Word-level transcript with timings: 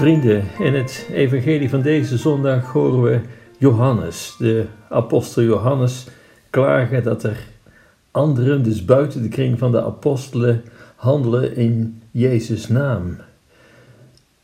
Vrienden, 0.00 0.44
in 0.58 0.74
het 0.74 1.08
evangelie 1.12 1.70
van 1.70 1.82
deze 1.82 2.16
zondag 2.16 2.66
horen 2.66 3.02
we 3.02 3.20
Johannes, 3.58 4.34
de 4.38 4.66
apostel 4.88 5.42
Johannes, 5.42 6.06
klagen 6.50 7.02
dat 7.02 7.22
er 7.22 7.38
anderen, 8.10 8.62
dus 8.62 8.84
buiten 8.84 9.22
de 9.22 9.28
kring 9.28 9.58
van 9.58 9.72
de 9.72 9.82
apostelen, 9.82 10.62
handelen 10.96 11.56
in 11.56 12.02
Jezus' 12.10 12.68
naam. 12.68 13.16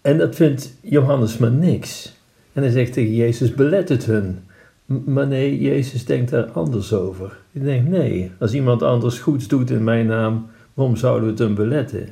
En 0.01 0.19
dat 0.19 0.35
vindt 0.35 0.75
Johannes 0.81 1.39
maar 1.39 1.51
niks. 1.51 2.17
En 2.53 2.63
hij 2.63 2.73
zegt 2.73 2.93
tegen 2.93 3.15
Jezus, 3.15 3.55
belet 3.55 3.89
het 3.89 4.05
hun. 4.05 4.39
Maar 4.87 5.27
nee, 5.27 5.61
Jezus 5.61 6.05
denkt 6.05 6.31
daar 6.31 6.51
anders 6.51 6.93
over. 6.93 7.39
Hij 7.53 7.63
denkt, 7.63 7.91
nee, 7.91 8.31
als 8.39 8.53
iemand 8.53 8.83
anders 8.83 9.19
goeds 9.19 9.49
doet 9.49 9.71
in 9.71 9.85
mijn 9.85 10.07
naam, 10.07 10.47
waarom 10.75 10.97
zouden 10.97 11.25
we 11.25 11.31
het 11.31 11.39
hem 11.39 11.55
beletten? 11.55 12.09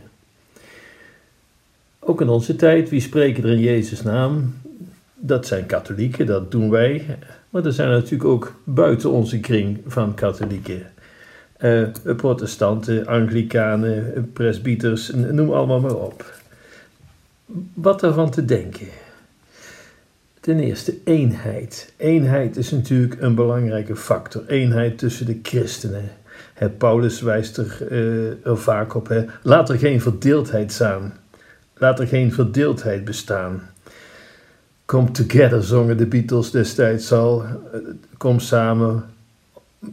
Ook 2.06 2.20
in 2.20 2.28
onze 2.28 2.56
tijd, 2.56 2.88
wie 2.88 3.00
spreken 3.00 3.44
er 3.44 3.50
in 3.50 3.60
Jezus' 3.60 4.02
naam? 4.02 4.54
Dat 5.14 5.46
zijn 5.46 5.66
katholieken, 5.66 6.26
dat 6.26 6.50
doen 6.50 6.70
wij. 6.70 7.18
Maar 7.50 7.64
er 7.64 7.72
zijn 7.72 7.90
natuurlijk 7.90 8.24
ook 8.24 8.54
buiten 8.64 9.10
onze 9.10 9.40
kring 9.40 9.80
van 9.86 10.14
katholieken. 10.14 10.86
Uh, 11.60 11.88
protestanten, 12.16 13.06
anglikanen, 13.06 14.30
presbyters, 14.32 15.10
noem 15.14 15.50
allemaal 15.50 15.80
maar 15.80 15.96
op. 15.96 16.34
Wat 17.74 18.02
ervan 18.02 18.30
te 18.30 18.44
denken? 18.44 18.86
Ten 20.40 20.58
eerste 20.58 20.94
eenheid. 21.04 21.92
Eenheid 21.96 22.56
is 22.56 22.70
natuurlijk 22.70 23.20
een 23.20 23.34
belangrijke 23.34 23.96
factor. 23.96 24.42
Eenheid 24.46 24.98
tussen 24.98 25.26
de 25.26 25.38
christenen. 25.42 26.10
Paulus 26.78 27.20
wijst 27.20 27.58
er, 27.58 27.78
uh, 28.44 28.56
vaak 28.56 28.94
op. 28.94 29.08
Hè. 29.08 29.24
Laat 29.42 29.68
er 29.68 29.78
geen 29.78 30.00
verdeeldheid 30.00 30.72
staan. 30.72 31.12
Laat 31.74 32.00
er 32.00 32.06
geen 32.06 32.32
verdeeldheid 32.32 33.04
bestaan. 33.04 33.62
Come 34.84 35.10
together, 35.10 35.62
zongen 35.62 35.96
de 35.96 36.06
Beatles 36.06 36.50
destijds 36.50 37.12
al. 37.12 37.44
Kom 38.16 38.40
samen 38.40 39.04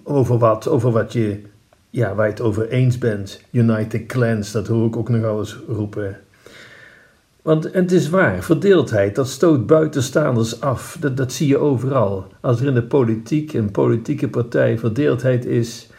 over 0.03 0.37
wat, 0.37 0.67
over 0.67 0.91
wat 0.91 1.13
je, 1.13 1.41
ja, 1.89 2.15
waar 2.15 2.25
je 2.25 2.31
het 2.31 2.41
over 2.41 2.69
eens 2.69 2.97
bent. 2.97 3.41
United 3.51 4.05
Clans, 4.05 4.51
dat 4.51 4.67
hoor 4.67 4.87
ik 4.87 4.97
ook 4.97 5.09
nog 5.09 5.25
alles 5.25 5.57
roepen. 5.67 6.19
Want 7.41 7.73
het 7.73 7.91
is 7.91 8.09
waar, 8.09 8.43
verdeeldheid, 8.43 9.15
dat 9.15 9.27
stoot 9.27 9.65
buitenstaanders 9.67 10.61
af. 10.61 10.97
Dat, 10.99 11.17
dat 11.17 11.33
zie 11.33 11.47
je 11.47 11.57
overal. 11.57 12.27
Als 12.39 12.61
er 12.61 12.67
in 12.67 12.73
de 12.73 12.83
politiek, 12.83 13.53
een 13.53 13.71
politieke 13.71 14.27
partij, 14.29 14.77
verdeeldheid 14.77 15.45
is, 15.45 15.89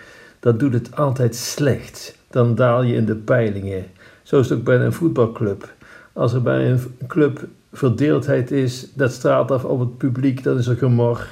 dan 0.41 0.58
doet 0.58 0.72
het 0.72 0.96
altijd 0.96 1.36
slecht. 1.36 2.17
Dan 2.30 2.55
daal 2.55 2.83
je 2.83 2.94
in 2.94 3.05
de 3.05 3.17
peilingen. 3.17 3.84
Zo 4.33 4.41
is 4.41 4.48
het 4.48 4.58
ook 4.58 4.64
bij 4.64 4.80
een 4.80 4.92
voetbalclub. 4.92 5.75
Als 6.12 6.33
er 6.33 6.42
bij 6.42 6.70
een 6.70 6.80
club 7.06 7.47
verdeeldheid 7.72 8.50
is, 8.50 8.89
dat 8.94 9.12
straalt 9.12 9.50
af 9.50 9.64
op 9.64 9.80
het 9.80 9.98
publiek, 9.98 10.42
dan 10.42 10.58
is 10.58 10.66
er 10.66 10.77
gemor 10.77 11.27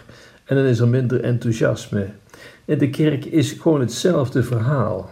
en 0.44 0.56
dan 0.56 0.64
is 0.64 0.78
er 0.78 0.88
minder 0.88 1.22
enthousiasme. 1.22 2.08
In 2.64 2.78
de 2.78 2.90
kerk 2.90 3.24
is 3.24 3.52
gewoon 3.52 3.80
hetzelfde 3.80 4.42
verhaal. 4.42 5.10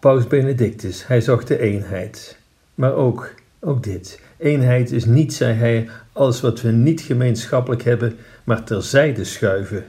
Paus 0.00 0.26
Benedictus, 0.26 1.06
hij 1.06 1.20
zocht 1.20 1.48
de 1.48 1.58
eenheid. 1.58 2.38
Maar 2.74 2.94
ook, 2.94 3.30
ook 3.60 3.82
dit. 3.82 4.20
Eenheid 4.36 4.90
is 4.90 5.04
niet, 5.04 5.34
zei 5.34 5.54
hij, 5.54 5.88
alles 6.12 6.40
wat 6.40 6.60
we 6.60 6.70
niet 6.70 7.00
gemeenschappelijk 7.00 7.82
hebben, 7.82 8.16
maar 8.44 8.64
terzijde 8.64 9.24
schuiven. 9.24 9.84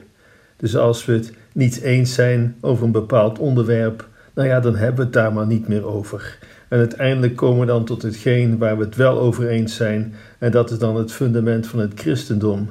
Dus 0.56 0.76
als 0.76 1.04
we 1.04 1.12
het 1.12 1.32
niet 1.52 1.80
eens 1.80 2.14
zijn 2.14 2.56
over 2.60 2.84
een 2.84 2.92
bepaald 2.92 3.38
onderwerp, 3.38 4.08
nou 4.38 4.50
ja, 4.50 4.60
dan 4.60 4.76
hebben 4.76 4.96
we 4.96 5.02
het 5.02 5.12
daar 5.12 5.32
maar 5.32 5.46
niet 5.46 5.68
meer 5.68 5.86
over. 5.86 6.38
En 6.68 6.78
uiteindelijk 6.78 7.36
komen 7.36 7.60
we 7.60 7.66
dan 7.66 7.84
tot 7.84 8.02
hetgeen 8.02 8.58
waar 8.58 8.78
we 8.78 8.84
het 8.84 8.96
wel 8.96 9.18
over 9.18 9.48
eens 9.48 9.76
zijn, 9.76 10.14
en 10.38 10.50
dat 10.50 10.70
is 10.70 10.78
dan 10.78 10.96
het 10.96 11.12
fundament 11.12 11.66
van 11.66 11.78
het 11.78 11.92
christendom. 11.94 12.70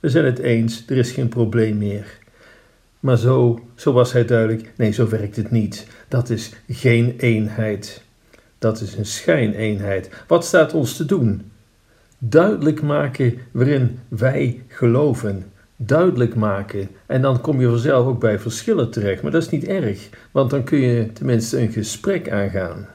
We 0.00 0.08
zijn 0.08 0.24
het 0.24 0.38
eens, 0.38 0.84
er 0.86 0.96
is 0.96 1.10
geen 1.10 1.28
probleem 1.28 1.78
meer. 1.78 2.18
Maar 3.00 3.16
zo, 3.16 3.60
zo 3.74 3.92
was 3.92 4.12
hij 4.12 4.24
duidelijk, 4.24 4.72
nee, 4.76 4.90
zo 4.90 5.08
werkt 5.08 5.36
het 5.36 5.50
niet. 5.50 5.86
Dat 6.08 6.30
is 6.30 6.52
geen 6.68 7.14
eenheid. 7.18 8.02
Dat 8.58 8.80
is 8.80 8.96
een 8.96 9.06
schijneenheid. 9.06 10.10
Wat 10.26 10.44
staat 10.44 10.74
ons 10.74 10.96
te 10.96 11.04
doen? 11.04 11.50
Duidelijk 12.18 12.82
maken 12.82 13.38
waarin 13.50 13.98
wij 14.08 14.62
geloven. 14.68 15.52
Duidelijk 15.86 16.34
maken. 16.34 16.88
En 17.06 17.22
dan 17.22 17.40
kom 17.40 17.60
je 17.60 17.68
vanzelf 17.68 18.06
ook 18.06 18.20
bij 18.20 18.38
verschillen 18.38 18.90
terecht. 18.90 19.22
Maar 19.22 19.30
dat 19.30 19.42
is 19.42 19.50
niet 19.50 19.64
erg, 19.64 20.08
want 20.30 20.50
dan 20.50 20.64
kun 20.64 20.78
je 20.78 21.12
tenminste 21.12 21.60
een 21.60 21.72
gesprek 21.72 22.30
aangaan. 22.30 22.88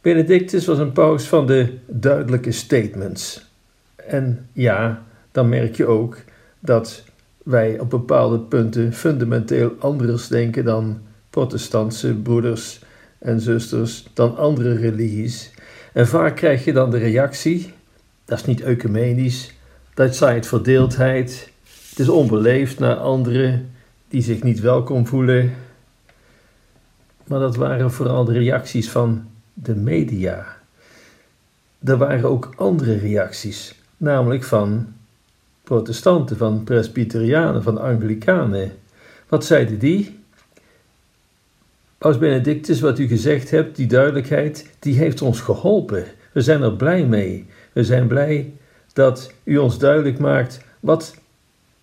Benedictus 0.00 0.66
was 0.66 0.78
een 0.78 0.92
paus 0.92 1.28
van 1.28 1.46
de 1.46 1.78
duidelijke 1.86 2.52
statements. 2.52 3.50
En 3.96 4.48
ja, 4.52 5.02
dan 5.32 5.48
merk 5.48 5.76
je 5.76 5.86
ook 5.86 6.18
dat 6.60 7.04
wij 7.44 7.78
op 7.78 7.90
bepaalde 7.90 8.38
punten 8.38 8.92
fundamenteel 8.92 9.72
anders 9.78 10.28
denken 10.28 10.64
dan 10.64 11.00
protestantse 11.30 12.14
broeders 12.14 12.80
en 13.18 13.40
zusters, 13.40 14.04
dan 14.14 14.36
andere 14.36 14.76
religies. 14.76 15.50
En 15.92 16.06
vaak 16.06 16.36
krijg 16.36 16.64
je 16.64 16.72
dan 16.72 16.90
de 16.90 16.98
reactie, 16.98 17.72
dat 18.24 18.38
is 18.38 18.44
niet 18.44 18.60
ecumenisch, 18.60 19.52
dat 19.94 20.16
zaait 20.16 20.46
verdeeldheid, 20.46 21.51
het 21.92 22.00
is 22.00 22.08
onbeleefd 22.08 22.78
naar 22.78 22.96
anderen 22.96 23.70
die 24.08 24.22
zich 24.22 24.42
niet 24.42 24.60
welkom 24.60 25.06
voelen. 25.06 25.54
Maar 27.26 27.40
dat 27.40 27.56
waren 27.56 27.90
vooral 27.90 28.24
de 28.24 28.32
reacties 28.32 28.90
van 28.90 29.28
de 29.54 29.74
media. 29.74 30.56
Er 31.84 31.96
waren 31.96 32.30
ook 32.30 32.52
andere 32.56 32.96
reacties, 32.96 33.74
namelijk 33.96 34.44
van 34.44 34.86
protestanten, 35.64 36.36
van 36.36 36.64
presbyterianen, 36.64 37.62
van 37.62 37.80
anglikanen. 37.80 38.72
Wat 39.28 39.44
zeiden 39.44 39.78
die? 39.78 40.18
Paus 41.98 42.18
Benedictus, 42.18 42.80
wat 42.80 42.98
u 42.98 43.06
gezegd 43.06 43.50
hebt, 43.50 43.76
die 43.76 43.86
duidelijkheid, 43.86 44.70
die 44.78 44.98
heeft 44.98 45.22
ons 45.22 45.40
geholpen. 45.40 46.04
We 46.32 46.40
zijn 46.40 46.62
er 46.62 46.76
blij 46.76 47.06
mee. 47.06 47.46
We 47.72 47.84
zijn 47.84 48.06
blij 48.06 48.52
dat 48.92 49.32
u 49.44 49.56
ons 49.56 49.78
duidelijk 49.78 50.18
maakt 50.18 50.60
wat, 50.80 51.20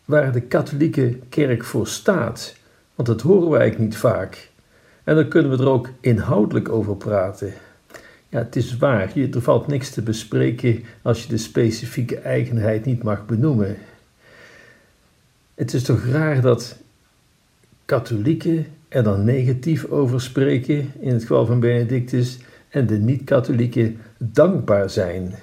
waar 0.10 0.32
de 0.32 0.42
katholieke 0.42 1.18
kerk 1.30 1.64
voor 1.64 1.88
staat. 1.88 2.56
Want 2.96 3.08
dat 3.08 3.22
horen 3.22 3.50
we 3.50 3.58
eigenlijk 3.58 3.90
niet 3.90 4.00
vaak. 4.00 4.50
En 5.04 5.16
dan 5.16 5.28
kunnen 5.28 5.52
we 5.52 5.58
er 5.58 5.70
ook 5.70 5.90
inhoudelijk 6.00 6.70
over 6.70 6.96
praten. 6.96 7.54
Ja, 8.30 8.38
het 8.38 8.56
is 8.56 8.78
waar, 8.78 9.16
er 9.16 9.42
valt 9.42 9.68
niks 9.68 9.90
te 9.90 10.02
bespreken 10.02 10.84
als 11.02 11.24
je 11.24 11.30
de 11.30 11.38
specifieke 11.38 12.20
eigenheid 12.20 12.86
niet 12.86 13.04
mag 13.04 13.26
benoemen. 13.26 13.78
Het 15.56 15.74
is 15.74 15.84
toch 15.84 16.06
raar 16.06 16.42
dat 16.42 16.78
katholieken 17.86 18.66
er 18.88 19.04
dan 19.04 19.24
negatief 19.24 19.86
over 19.86 20.22
spreken, 20.22 20.92
in 21.00 21.14
het 21.14 21.22
geval 21.22 21.46
van 21.46 21.60
Benedictus, 21.60 22.40
en 22.70 22.88
de 22.88 22.98
niet-katholieken 22.98 24.02
dankbaar 24.18 24.90
zijn. 24.90 25.34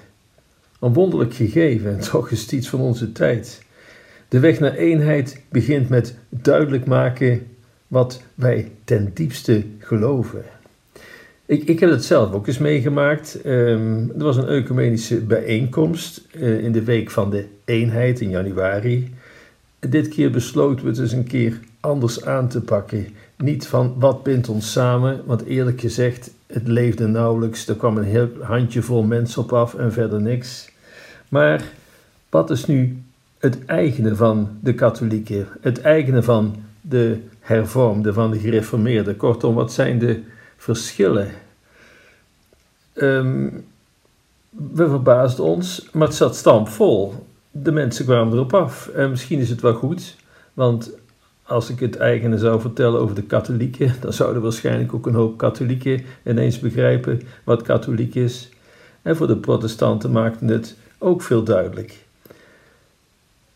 Een 0.79 0.93
wonderlijk 0.93 1.33
gegeven 1.33 1.91
en 1.91 1.99
toch 2.11 2.29
is 2.29 2.47
iets 2.47 2.69
van 2.69 2.79
onze 2.79 3.11
tijd. 3.11 3.65
De 4.29 4.39
weg 4.39 4.59
naar 4.59 4.75
eenheid 4.75 5.41
begint 5.49 5.89
met 5.89 6.15
duidelijk 6.29 6.85
maken 6.85 7.47
wat 7.87 8.21
wij 8.35 8.71
ten 8.83 9.11
diepste 9.13 9.63
geloven. 9.79 10.43
Ik, 11.45 11.63
ik 11.63 11.79
heb 11.79 11.89
het 11.89 12.05
zelf 12.05 12.33
ook 12.33 12.47
eens 12.47 12.57
meegemaakt. 12.57 13.39
Um, 13.45 14.11
er 14.17 14.23
was 14.23 14.37
een 14.37 14.47
ecumenische 14.47 15.21
bijeenkomst 15.21 16.21
uh, 16.31 16.63
in 16.63 16.71
de 16.71 16.83
week 16.83 17.11
van 17.11 17.29
de 17.29 17.45
eenheid 17.65 18.19
in 18.19 18.29
januari. 18.29 19.13
Dit 19.79 20.07
keer 20.07 20.31
besloten 20.31 20.85
we 20.85 20.91
het 20.91 20.99
eens 20.99 21.11
een 21.11 21.27
keer 21.27 21.59
anders 21.79 22.25
aan 22.25 22.47
te 22.47 22.61
pakken. 22.61 23.07
Niet 23.37 23.67
van 23.67 23.95
wat 23.99 24.23
bindt 24.23 24.49
ons 24.49 24.71
samen, 24.71 25.21
want 25.25 25.45
eerlijk 25.45 25.81
gezegd, 25.81 26.31
het 26.47 26.67
leefde 26.67 27.07
nauwelijks. 27.07 27.67
Er 27.67 27.75
kwam 27.75 27.97
een 27.97 28.03
heel 28.03 28.29
handjevol 28.41 29.03
mensen 29.03 29.41
op 29.41 29.53
af 29.53 29.75
en 29.75 29.93
verder 29.93 30.21
niks. 30.21 30.69
Maar 31.29 31.63
wat 32.29 32.49
is 32.49 32.65
nu 32.65 32.97
het 33.37 33.65
eigene 33.65 34.15
van 34.15 34.49
de 34.61 34.73
katholieken, 34.73 35.47
het 35.61 35.81
eigene 35.81 36.23
van 36.23 36.55
de 36.81 37.19
hervormden, 37.39 38.13
van 38.13 38.31
de 38.31 38.39
gereformeerden? 38.39 39.15
Kortom, 39.15 39.55
wat 39.55 39.73
zijn 39.73 39.99
de 39.99 40.23
verschillen? 40.57 41.27
Um, 42.93 43.65
we 44.49 44.87
verbaasden 44.87 45.45
ons, 45.45 45.89
maar 45.93 46.07
het 46.07 46.15
zat 46.15 46.35
stampvol. 46.35 47.27
De 47.51 47.71
mensen 47.71 48.05
kwamen 48.05 48.33
erop 48.33 48.53
af. 48.53 48.87
En 48.87 49.09
misschien 49.09 49.39
is 49.39 49.49
het 49.49 49.61
wel 49.61 49.73
goed, 49.73 50.15
want 50.53 50.91
als 51.43 51.69
ik 51.69 51.79
het 51.79 51.95
eigene 51.95 52.37
zou 52.37 52.61
vertellen 52.61 52.99
over 52.99 53.15
de 53.15 53.23
katholieken, 53.23 53.93
dan 54.01 54.13
zouden 54.13 54.41
waarschijnlijk 54.41 54.93
ook 54.93 55.05
een 55.05 55.13
hoop 55.13 55.37
katholieken 55.37 56.03
ineens 56.25 56.59
begrijpen 56.59 57.21
wat 57.43 57.61
katholiek 57.61 58.15
is. 58.15 58.49
En 59.01 59.15
voor 59.15 59.27
de 59.27 59.37
protestanten 59.37 60.11
maakte 60.11 60.45
het 60.45 60.75
ook 60.97 61.21
veel 61.21 61.43
duidelijk. 61.43 62.05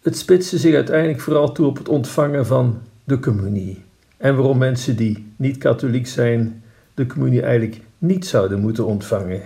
Het 0.01 0.18
spitste 0.18 0.57
zich 0.57 0.75
uiteindelijk 0.75 1.19
vooral 1.19 1.51
toe 1.51 1.65
op 1.65 1.77
het 1.77 1.89
ontvangen 1.89 2.45
van 2.45 2.81
de 3.03 3.19
communie. 3.19 3.83
En 4.18 4.36
waarom 4.36 4.57
mensen 4.57 4.95
die 4.95 5.33
niet 5.36 5.57
katholiek 5.57 6.07
zijn, 6.07 6.63
de 6.94 7.06
communie 7.06 7.42
eigenlijk 7.42 7.81
niet 7.98 8.25
zouden 8.25 8.59
moeten 8.59 8.86
ontvangen. 8.86 9.42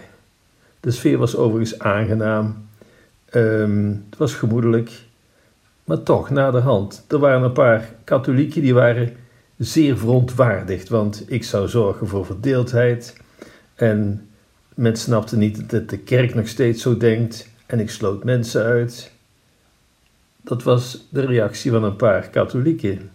De 0.79 0.91
sfeer 0.91 1.17
was 1.17 1.35
overigens 1.35 1.79
aangenaam. 1.79 2.67
Ehm, 3.25 3.87
het 3.87 4.17
was 4.17 4.33
gemoedelijk. 4.33 4.91
Maar 5.83 6.03
toch, 6.03 6.29
naderhand, 6.29 7.05
er 7.07 7.19
waren 7.19 7.43
een 7.43 7.51
paar 7.51 7.89
katholieken 8.03 8.61
die 8.61 8.73
waren 8.73 9.13
zeer 9.57 9.97
verontwaardigd, 9.97 10.89
want 10.89 11.23
ik 11.27 11.43
zou 11.43 11.67
zorgen 11.67 12.07
voor 12.07 12.25
verdeeldheid. 12.25 13.17
En 13.75 14.29
men 14.75 14.95
snapte 14.95 15.37
niet 15.37 15.69
dat 15.69 15.89
de 15.89 15.97
kerk 15.97 16.35
nog 16.35 16.47
steeds 16.47 16.81
zo 16.81 16.97
denkt 16.97 17.49
en 17.65 17.79
ik 17.79 17.89
sloot 17.89 18.23
mensen 18.23 18.63
uit. 18.63 19.13
Dat 20.45 20.63
was 20.63 21.07
de 21.09 21.25
reactie 21.25 21.71
van 21.71 21.83
een 21.83 21.95
paar 21.95 22.29
katholieken. 22.29 23.11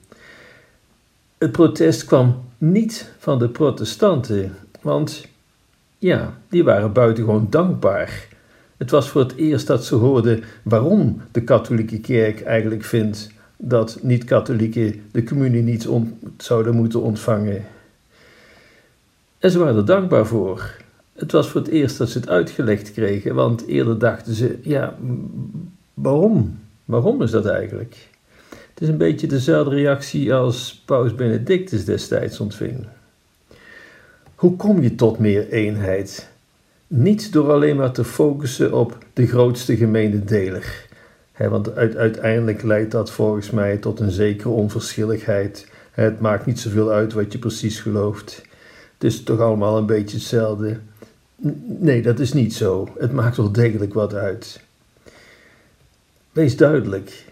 Het 1.39 1.53
protest 1.53 2.05
kwam 2.05 2.45
niet 2.59 3.13
van 3.19 3.39
de 3.39 3.49
protestanten, 3.49 4.55
want 4.81 5.27
ja, 5.99 6.39
die 6.49 6.65
waren 6.65 6.93
buitengewoon 6.93 7.47
dankbaar. 7.51 8.29
Het 8.77 8.91
was 8.91 9.09
voor 9.09 9.21
het 9.21 9.35
eerst 9.37 9.67
dat 9.67 9.85
ze 9.85 9.95
hoorden 9.95 10.45
waarom 10.63 11.23
de 11.31 11.45
katholieke 11.45 12.01
kerk 12.01 12.43
eigenlijk 12.43 12.85
vindt 12.85 13.31
dat 13.57 13.99
niet-katholieken 14.03 15.03
de 15.13 15.25
communie 15.25 15.63
niet 15.63 15.89
zouden 16.37 16.75
moeten 16.75 17.01
ontvangen. 17.01 17.65
En 19.39 19.51
ze 19.51 19.59
waren 19.59 19.77
er 19.77 19.85
dankbaar 19.85 20.27
voor. 20.27 20.77
Het 21.13 21.33
was 21.33 21.49
voor 21.49 21.61
het 21.61 21.71
eerst 21.71 21.99
dat 21.99 22.09
ze 22.09 22.19
het 22.19 22.29
uitgelegd 22.29 22.93
kregen, 22.93 23.35
want 23.35 23.67
eerder 23.67 23.99
dachten 23.99 24.35
ze: 24.35 24.59
ja, 24.63 24.97
waarom? 25.95 26.59
Waarom 26.91 27.23
is 27.23 27.31
dat 27.31 27.47
eigenlijk? 27.47 27.97
Het 28.49 28.81
is 28.81 28.89
een 28.89 28.97
beetje 28.97 29.27
dezelfde 29.27 29.75
reactie 29.75 30.35
als 30.35 30.83
Paus 30.85 31.15
Benedictus 31.15 31.85
destijds 31.85 32.41
ontving. 32.41 32.87
Hoe 34.35 34.57
kom 34.57 34.83
je 34.83 34.95
tot 34.95 35.19
meer 35.19 35.49
eenheid? 35.49 36.29
Niet 36.87 37.33
door 37.33 37.53
alleen 37.53 37.77
maar 37.77 37.93
te 37.93 38.05
focussen 38.05 38.73
op 38.73 38.99
de 39.13 39.27
grootste 39.27 39.77
gemene 39.77 40.25
deler. 40.25 40.87
want 41.39 41.75
uiteindelijk 41.77 42.63
leidt 42.63 42.91
dat 42.91 43.11
volgens 43.11 43.51
mij 43.51 43.77
tot 43.77 44.01
een 44.01 44.11
zekere 44.11 44.49
onverschilligheid. 44.49 45.69
het 45.91 46.21
maakt 46.21 46.47
niet 46.47 46.61
zoveel 46.61 46.91
uit 46.91 47.13
wat 47.13 47.33
je 47.33 47.39
precies 47.39 47.81
gelooft. 47.81 48.43
Het 48.95 49.05
is 49.05 49.23
toch 49.23 49.41
allemaal 49.41 49.77
een 49.77 49.87
beetje 49.87 50.17
hetzelfde. 50.17 50.79
Nee, 51.79 52.03
dat 52.03 52.19
is 52.19 52.33
niet 52.33 52.55
zo. 52.55 52.89
Het 52.99 53.13
maakt 53.13 53.37
wel 53.37 53.53
degelijk 53.53 53.95
wat 53.95 54.15
uit. 54.15 54.61
Wees 56.33 56.57
duidelijk. 56.57 57.25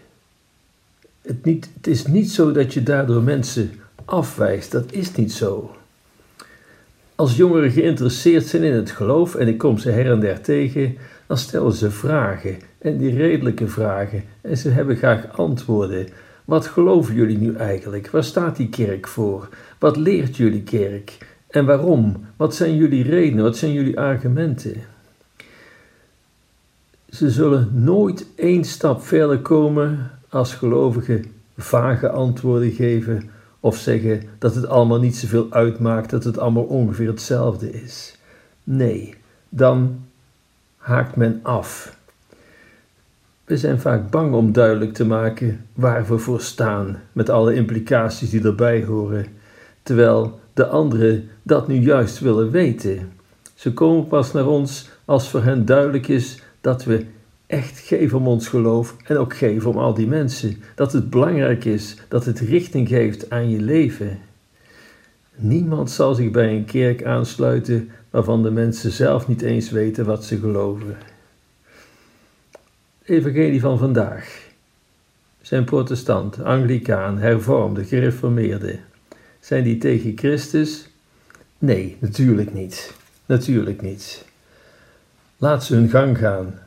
Het, 1.21 1.45
niet, 1.45 1.69
het 1.73 1.87
is 1.87 2.05
niet 2.05 2.31
zo 2.31 2.51
dat 2.51 2.73
je 2.73 2.83
daardoor 2.83 3.23
mensen 3.23 3.71
afwijst. 4.05 4.71
Dat 4.71 4.91
is 4.91 5.15
niet 5.15 5.31
zo. 5.31 5.75
Als 7.15 7.35
jongeren 7.35 7.71
geïnteresseerd 7.71 8.45
zijn 8.45 8.63
in 8.63 8.73
het 8.73 8.91
geloof 8.91 9.35
en 9.35 9.47
ik 9.47 9.57
kom 9.57 9.77
ze 9.77 9.89
her 9.89 10.11
en 10.11 10.19
der 10.19 10.41
tegen, 10.41 10.97
dan 11.27 11.37
stellen 11.37 11.73
ze 11.73 11.91
vragen 11.91 12.57
en 12.77 12.97
die 12.97 13.15
redelijke 13.15 13.67
vragen 13.67 14.23
en 14.41 14.57
ze 14.57 14.69
hebben 14.69 14.95
graag 14.95 15.37
antwoorden. 15.37 16.07
Wat 16.45 16.65
geloven 16.65 17.15
jullie 17.15 17.37
nu 17.37 17.55
eigenlijk? 17.55 18.09
Waar 18.09 18.23
staat 18.23 18.55
die 18.55 18.69
kerk 18.69 19.07
voor? 19.07 19.49
Wat 19.79 19.97
leert 19.97 20.37
jullie 20.37 20.63
kerk? 20.63 21.17
En 21.47 21.65
waarom? 21.65 22.25
Wat 22.35 22.55
zijn 22.55 22.75
jullie 22.75 23.03
redenen? 23.03 23.43
Wat 23.43 23.57
zijn 23.57 23.73
jullie 23.73 23.99
argumenten? 23.99 24.75
Ze 27.11 27.29
zullen 27.29 27.69
nooit 27.73 28.25
één 28.35 28.63
stap 28.63 29.03
verder 29.03 29.39
komen 29.39 30.11
als 30.29 30.53
gelovigen 30.53 31.25
vage 31.57 32.09
antwoorden 32.09 32.71
geven 32.71 33.29
of 33.59 33.77
zeggen 33.77 34.23
dat 34.39 34.55
het 34.55 34.67
allemaal 34.67 34.99
niet 34.99 35.15
zoveel 35.15 35.47
uitmaakt, 35.49 36.09
dat 36.09 36.23
het 36.23 36.37
allemaal 36.37 36.63
ongeveer 36.63 37.07
hetzelfde 37.07 37.71
is. 37.71 38.17
Nee, 38.63 39.15
dan 39.49 40.05
haakt 40.77 41.15
men 41.15 41.39
af. 41.43 41.97
We 43.45 43.57
zijn 43.57 43.79
vaak 43.79 44.09
bang 44.09 44.33
om 44.33 44.51
duidelijk 44.51 44.93
te 44.93 45.05
maken 45.05 45.65
waar 45.73 46.05
we 46.07 46.17
voor 46.17 46.41
staan, 46.41 47.01
met 47.11 47.29
alle 47.29 47.53
implicaties 47.53 48.29
die 48.29 48.43
erbij 48.43 48.83
horen, 48.83 49.25
terwijl 49.83 50.39
de 50.53 50.67
anderen 50.67 51.29
dat 51.43 51.67
nu 51.67 51.75
juist 51.75 52.19
willen 52.19 52.51
weten. 52.51 53.11
Ze 53.55 53.73
komen 53.73 54.07
pas 54.07 54.31
naar 54.31 54.47
ons 54.47 54.89
als 55.05 55.29
voor 55.29 55.43
hen 55.43 55.65
duidelijk 55.65 56.07
is 56.07 56.41
dat 56.61 56.83
we 56.83 57.05
echt 57.47 57.79
geven 57.79 58.17
om 58.17 58.27
ons 58.27 58.47
geloof 58.47 58.95
en 59.03 59.17
ook 59.17 59.35
geven 59.35 59.69
om 59.69 59.77
al 59.77 59.93
die 59.93 60.07
mensen. 60.07 60.63
Dat 60.75 60.93
het 60.93 61.09
belangrijk 61.09 61.65
is, 61.65 61.95
dat 62.07 62.25
het 62.25 62.39
richting 62.39 62.87
geeft 62.87 63.29
aan 63.29 63.49
je 63.49 63.61
leven. 63.61 64.19
Niemand 65.35 65.91
zal 65.91 66.15
zich 66.15 66.31
bij 66.31 66.55
een 66.55 66.65
kerk 66.65 67.03
aansluiten 67.03 67.91
waarvan 68.09 68.43
de 68.43 68.51
mensen 68.51 68.91
zelf 68.91 69.27
niet 69.27 69.41
eens 69.41 69.69
weten 69.69 70.05
wat 70.05 70.25
ze 70.25 70.39
geloven. 70.39 70.97
Evangelie 73.03 73.59
van 73.59 73.77
vandaag. 73.77 74.47
Zijn 75.41 75.63
protestant, 75.63 76.43
anglicaan, 76.43 77.17
hervormde, 77.17 77.83
gereformeerde. 77.83 78.79
Zijn 79.39 79.63
die 79.63 79.77
tegen 79.77 80.17
Christus? 80.17 80.89
Nee, 81.57 81.97
natuurlijk 81.99 82.53
niet. 82.53 82.93
Natuurlijk 83.25 83.81
niet. 83.81 84.25
Laat 85.41 85.63
ze 85.63 85.75
hun 85.75 85.89
gang 85.89 86.17
gaan. 86.17 86.59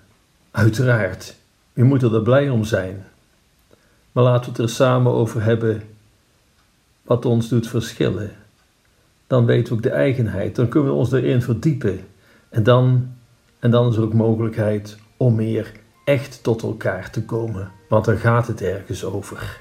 Uiteraard, 0.50 1.36
we 1.72 1.84
moeten 1.84 2.12
er 2.12 2.22
blij 2.22 2.48
om 2.48 2.64
zijn. 2.64 3.04
Maar 4.12 4.24
laten 4.24 4.44
we 4.44 4.50
het 4.50 4.70
er 4.70 4.74
samen 4.74 5.12
over 5.12 5.42
hebben 5.42 5.82
wat 7.02 7.24
ons 7.24 7.48
doet 7.48 7.69
verschillen. 7.69 8.30
Dan 9.26 9.46
weten 9.46 9.69
we 9.69 9.74
ook 9.74 9.82
de 9.82 9.90
eigenheid, 9.90 10.56
dan 10.56 10.69
kunnen 10.69 10.90
we 10.90 10.96
ons 10.96 11.12
erin 11.12 11.42
verdiepen. 11.42 12.00
En 12.48 12.62
dan, 12.62 13.14
en 13.58 13.70
dan 13.70 13.88
is 13.88 13.96
er 13.96 14.02
ook 14.02 14.14
mogelijkheid 14.14 14.96
om 15.16 15.34
meer 15.34 15.72
echt 16.04 16.42
tot 16.42 16.62
elkaar 16.62 17.10
te 17.10 17.24
komen, 17.24 17.70
want 17.88 18.04
dan 18.04 18.16
gaat 18.16 18.46
het 18.46 18.62
ergens 18.62 19.04
over. 19.04 19.60